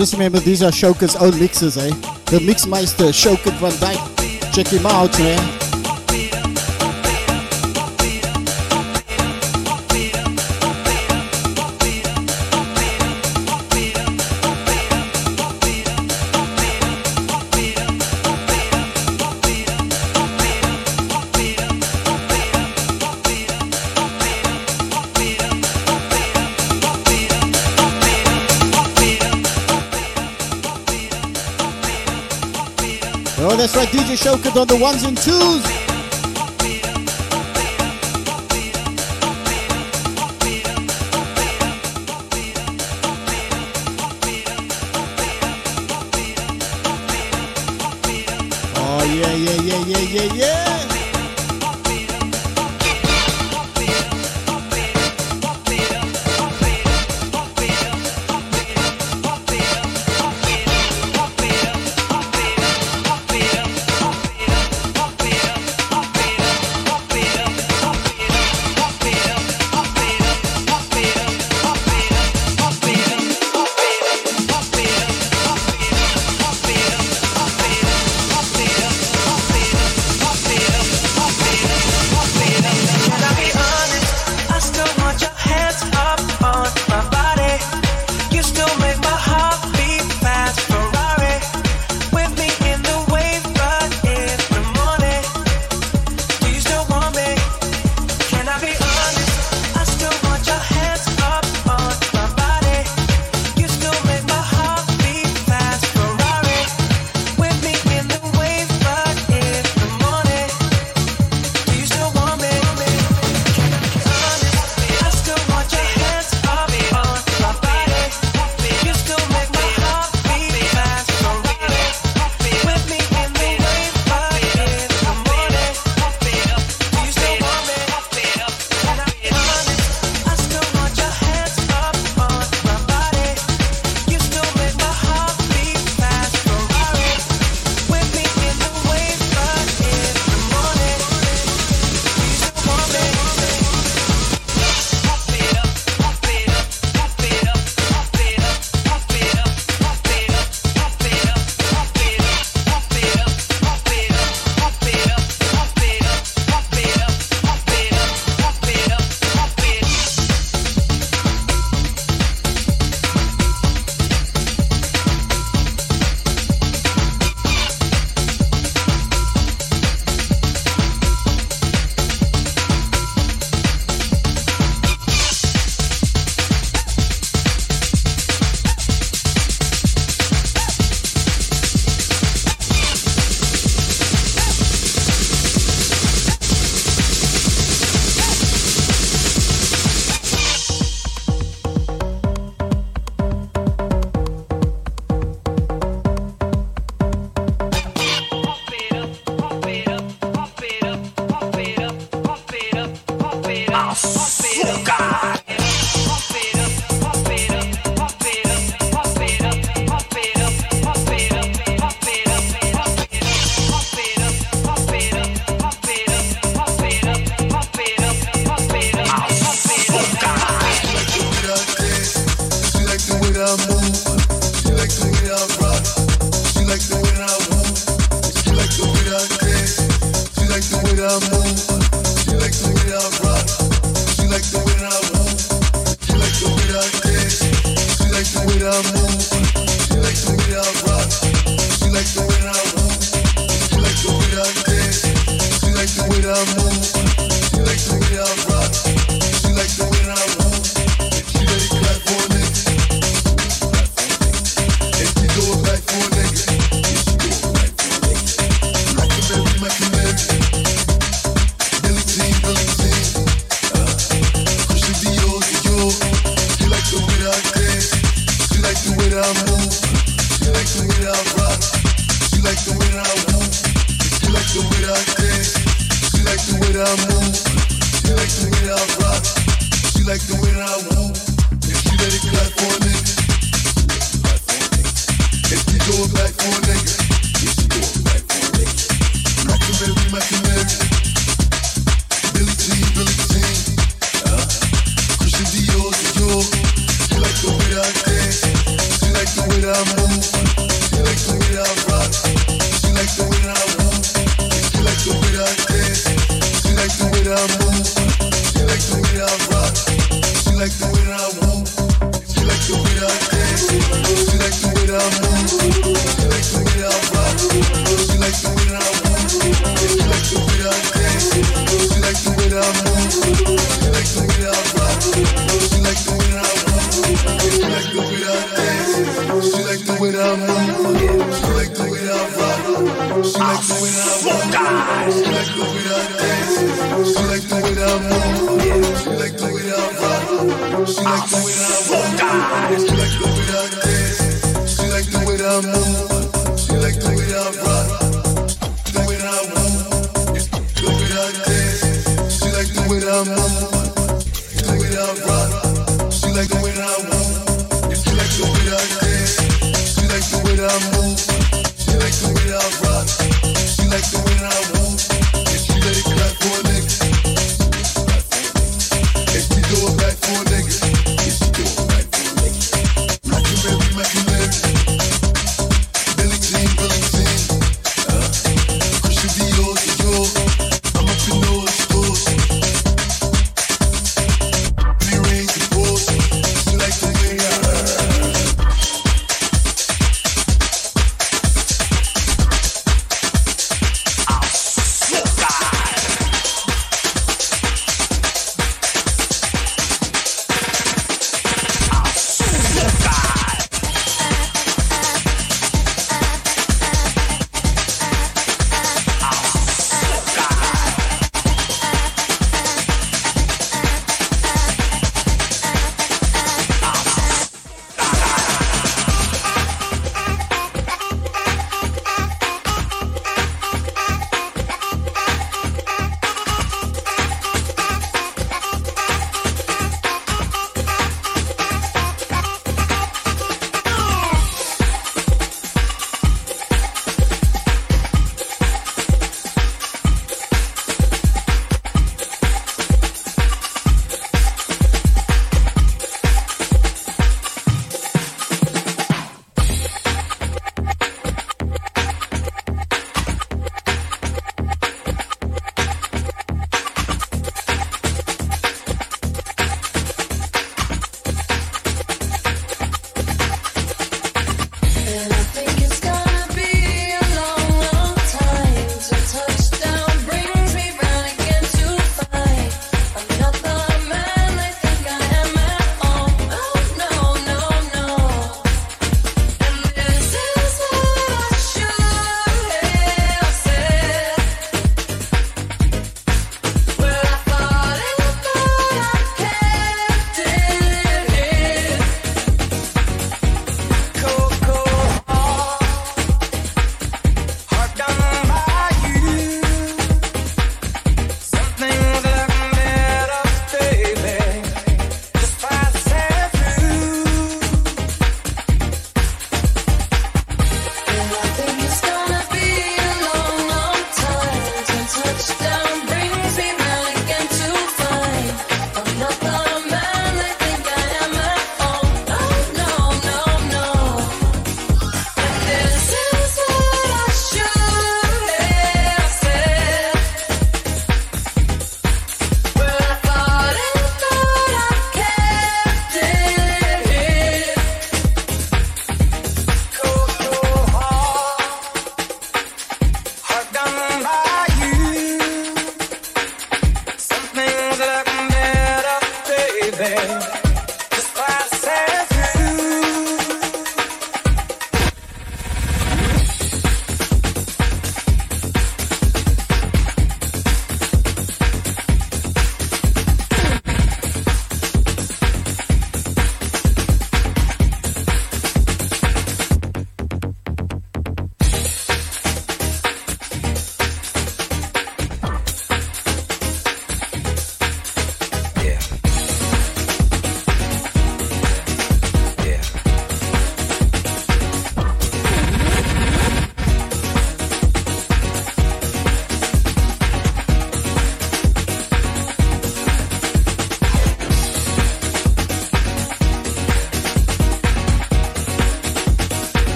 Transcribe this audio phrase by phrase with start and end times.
[0.00, 1.90] just remember these are Showkie's own mixes, eh?
[2.30, 4.50] The Mixmeister Showkie van Dyke.
[4.50, 5.59] Check him out, man.
[33.60, 35.62] that's right, DJ Showkie on the ones and twos.
[48.76, 50.79] Oh, yeah, yeah, yeah, yeah, yeah, yeah.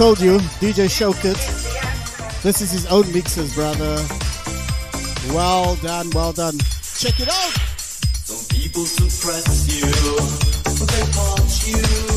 [0.00, 1.36] Told you, DJ Showkie.
[2.42, 4.02] This is his own mixes, brother.
[5.28, 6.56] Well done, well done.
[6.96, 7.52] Check it out.
[7.76, 9.84] Some people suppress you,
[10.86, 12.09] they punch you,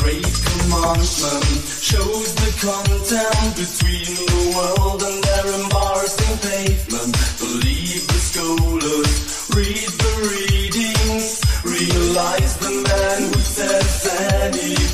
[0.00, 1.44] great commandment
[1.80, 7.12] shows the content between the world and their embarrassing pavement.
[7.38, 9.12] Believe the scholars,
[9.54, 14.08] read the readings, realize the man who says
[14.42, 14.89] anything.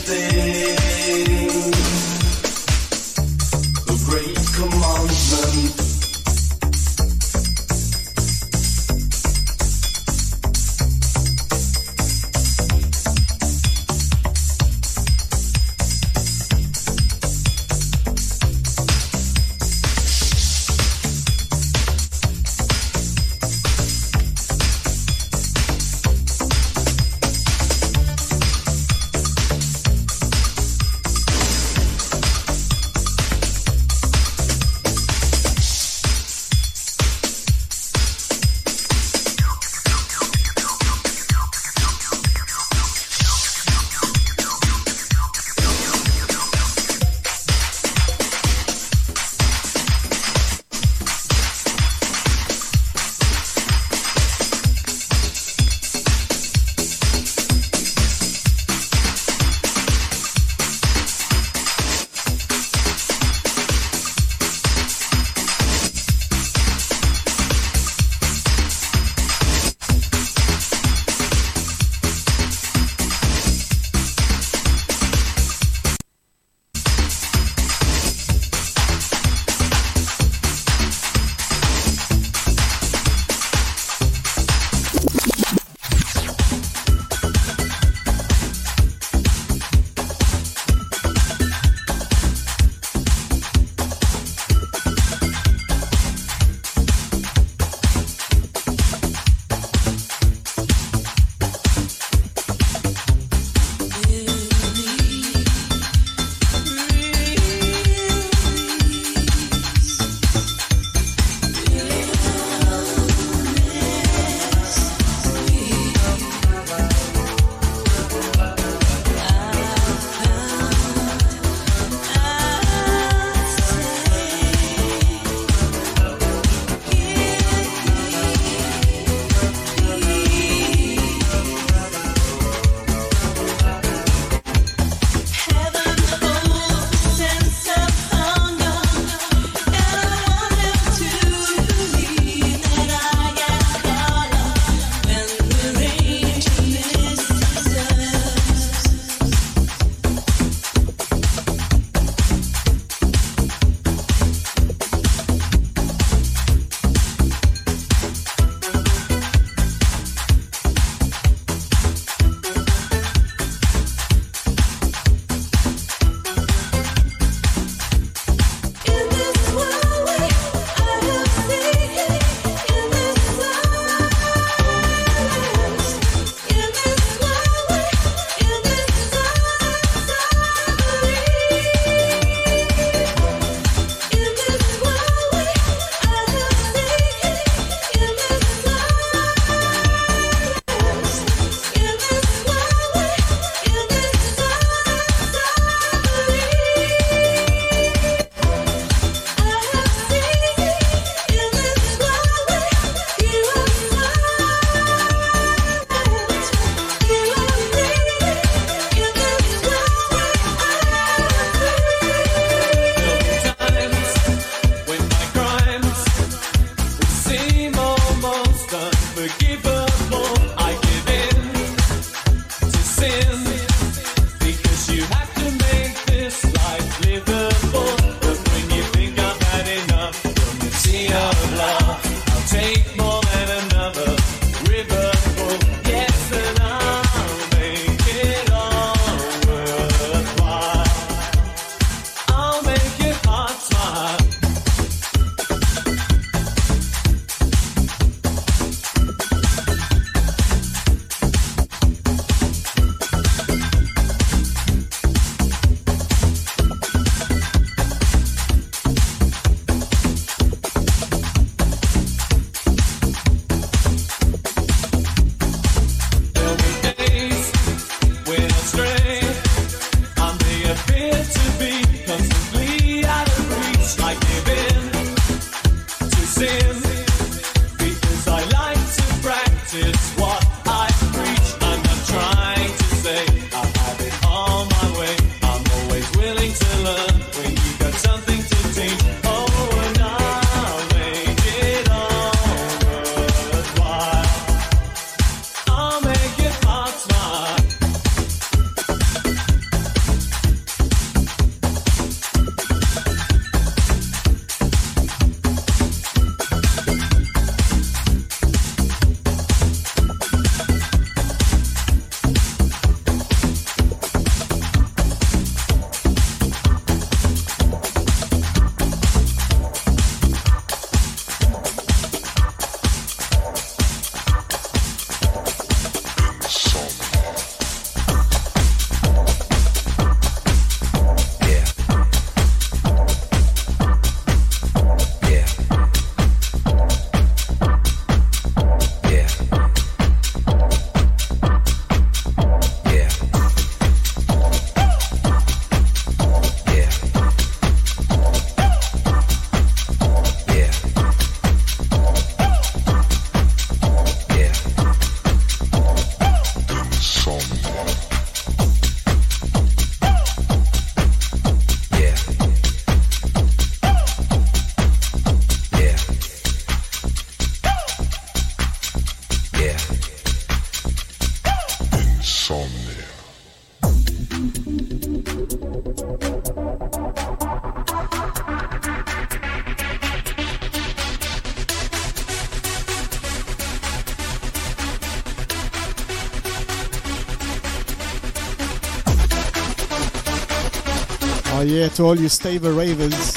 [391.66, 393.34] Yeah, to all you stable ravens,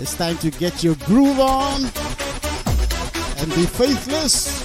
[0.00, 1.82] it's time to get your groove on
[3.38, 4.63] and be faithless.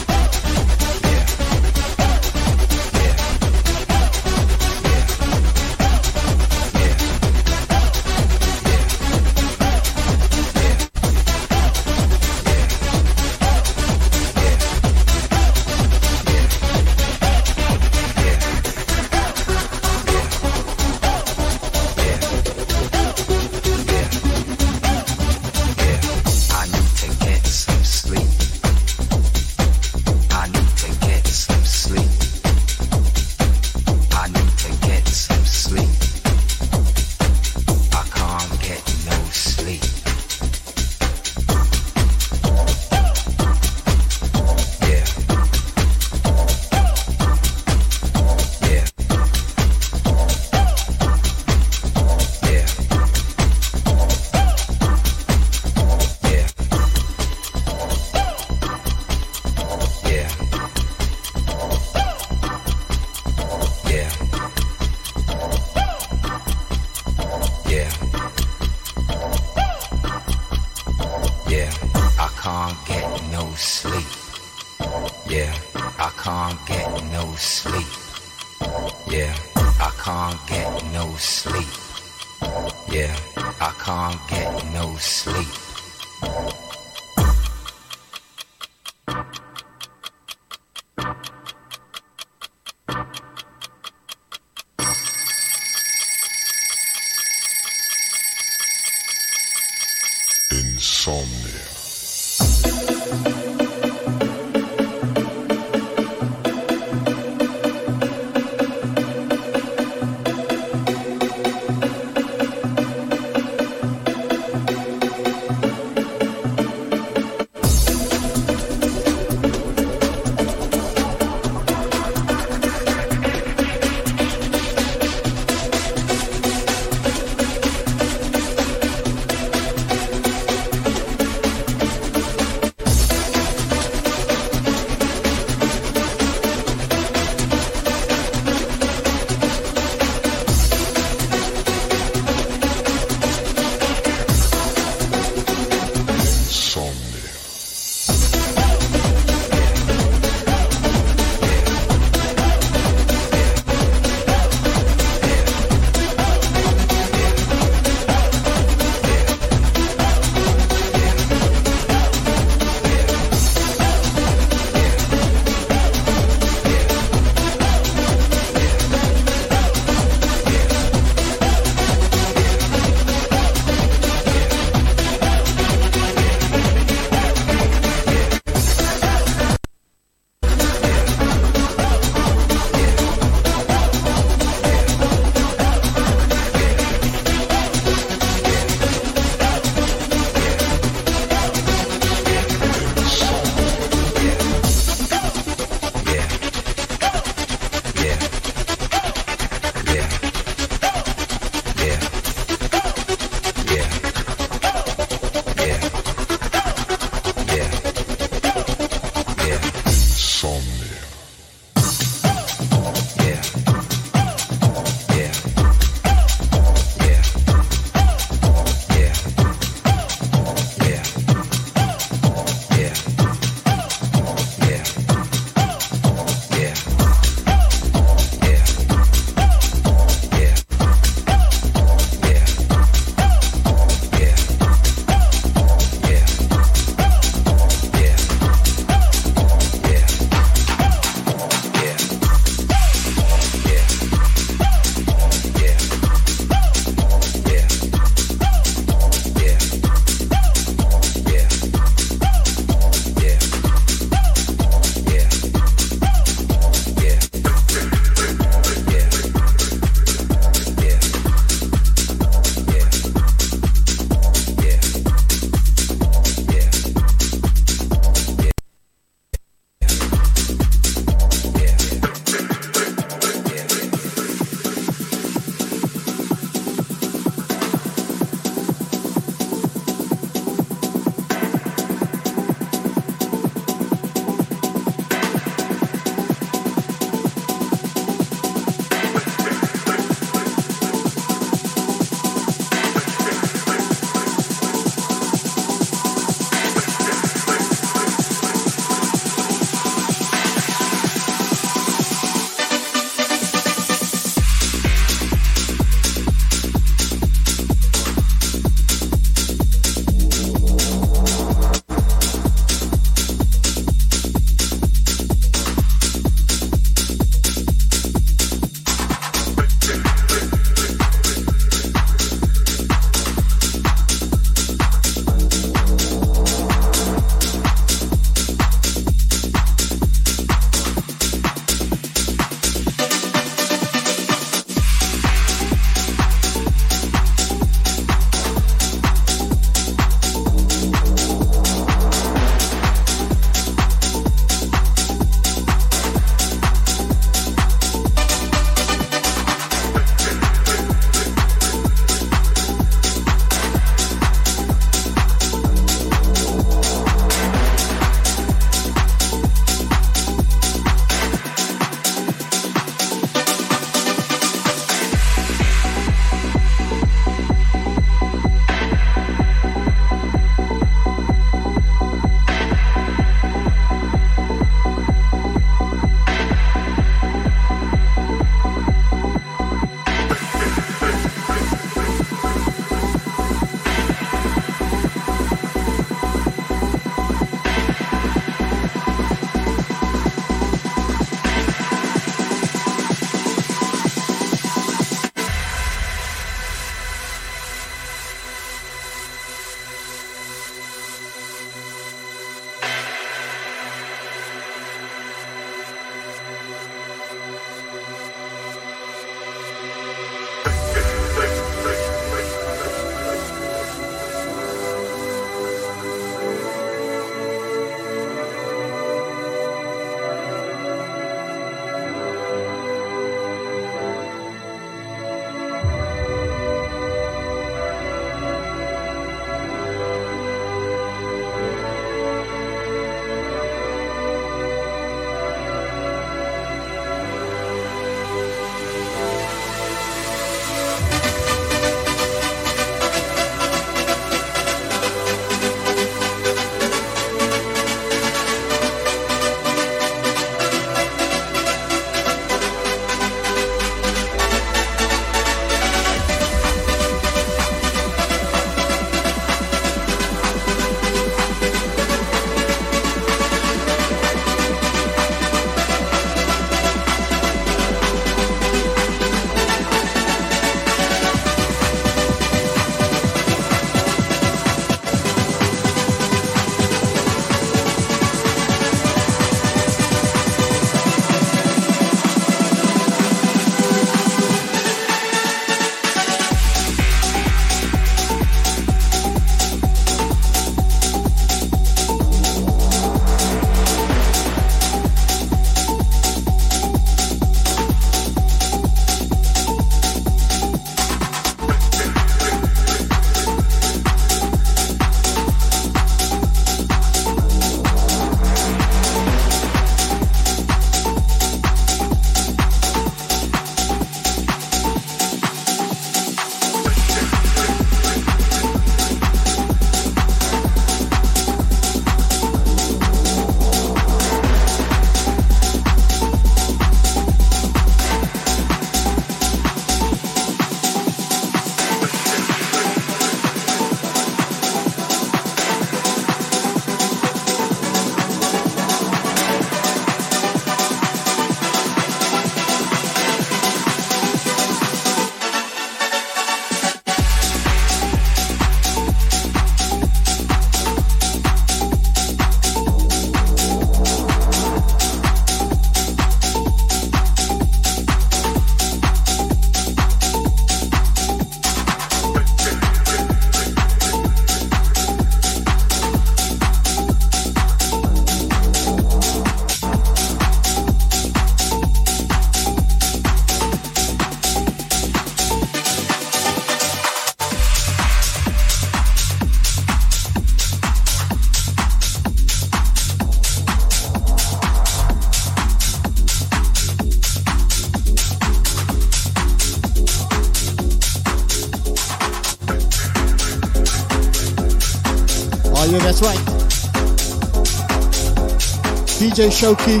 [599.36, 600.00] DJ Showkie.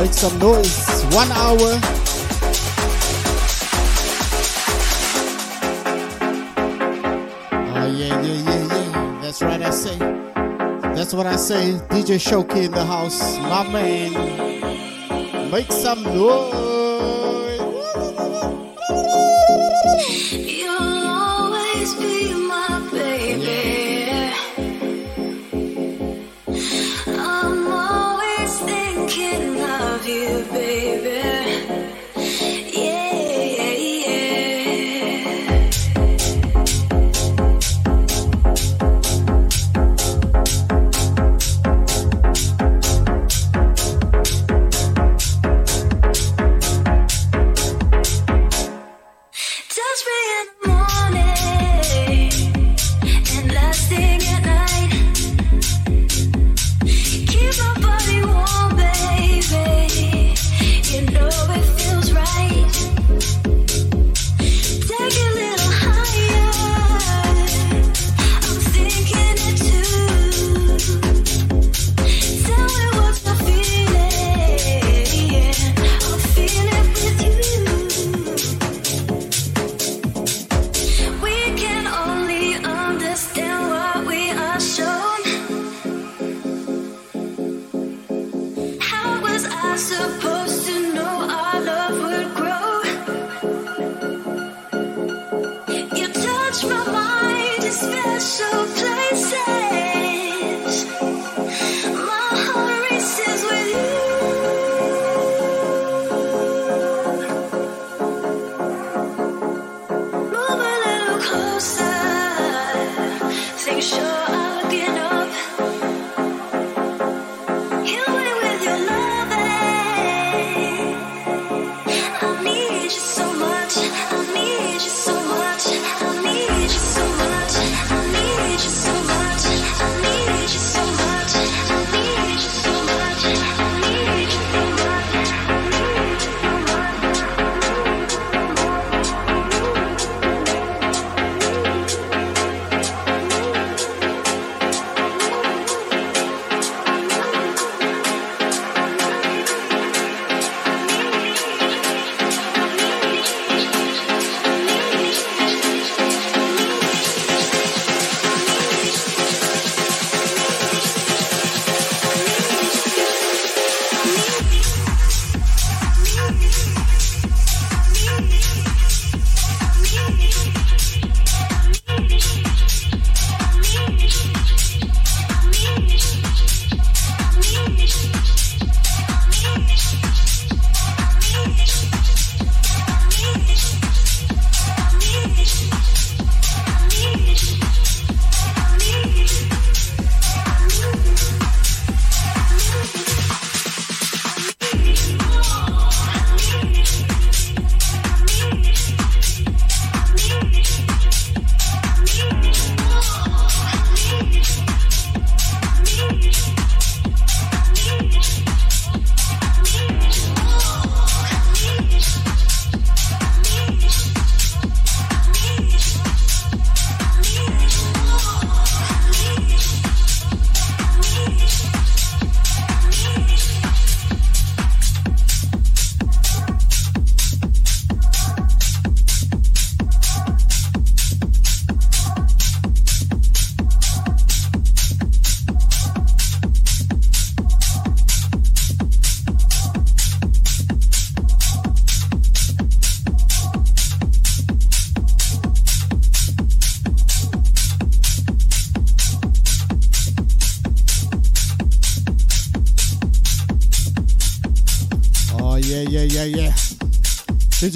[0.00, 1.04] Make some noise.
[1.14, 1.78] One hour.
[7.62, 9.18] Oh, yeah, yeah, yeah, yeah.
[9.22, 9.96] That's right, I say.
[10.96, 11.74] That's what I say.
[11.88, 13.38] DJ Showkie in the house.
[13.38, 15.50] My man.
[15.52, 16.75] Make some noise.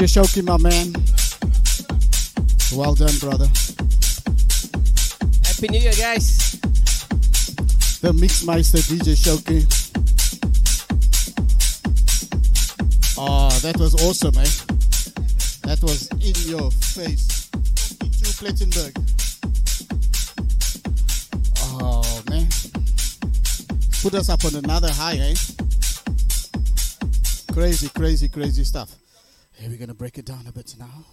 [0.00, 0.94] DJ Showkie, my man.
[2.74, 3.46] Well done, brother.
[5.44, 6.52] Happy New Year, guys.
[8.00, 9.66] The Mixmeister DJ Showkie.
[13.18, 14.48] Oh, that was awesome, eh?
[15.68, 17.50] That was in your face.
[18.00, 18.96] 42 Plettenberg.
[21.58, 22.48] Oh, man.
[24.00, 25.34] Put us up on another high, eh?
[27.52, 28.99] Crazy, crazy, crazy stuff.
[29.80, 31.06] We're going to break it down a bit now.